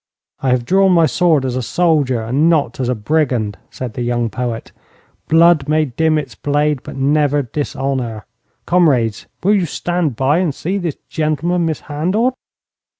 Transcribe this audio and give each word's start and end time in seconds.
'I 0.39 0.49
have 0.49 0.65
drawn 0.65 0.93
my 0.93 1.05
sword 1.05 1.45
as 1.45 1.55
a 1.55 1.61
soldier 1.61 2.23
and 2.23 2.49
not 2.49 2.79
as 2.79 2.89
a 2.89 2.95
brigand,' 2.95 3.55
said 3.69 3.93
the 3.93 4.01
young 4.01 4.31
poet. 4.31 4.71
'Blood 5.27 5.69
may 5.69 5.85
dim 5.85 6.17
its 6.17 6.33
blade, 6.33 6.81
but 6.81 6.95
never 6.95 7.43
dishonour. 7.43 8.25
Comrades, 8.65 9.27
will 9.43 9.53
you 9.53 9.67
stand 9.67 10.15
by 10.15 10.39
and 10.39 10.55
see 10.55 10.79
this 10.79 10.97
gentleman 11.07 11.67
mishandled?' 11.67 12.33